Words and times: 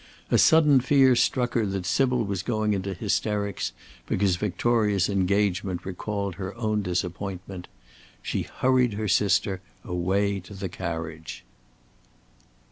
A 0.31 0.39
sudden 0.39 0.79
fear 0.79 1.15
struck 1.15 1.53
her 1.53 1.63
that 1.63 1.85
Sybil 1.85 2.23
was 2.23 2.41
going 2.41 2.73
into 2.73 2.95
hysterics 2.95 3.71
because 4.07 4.35
Victoria's 4.35 5.07
engagement 5.09 5.85
recalled 5.85 6.33
her 6.41 6.55
own 6.57 6.81
disappointment. 6.81 7.67
She 8.23 8.41
hurried 8.41 8.93
her 8.93 9.07
sister 9.07 9.61
away 9.85 10.39
to 10.39 10.55
the 10.55 10.69
carriage. 10.69 11.45